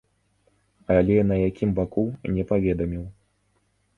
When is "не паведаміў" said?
2.37-3.03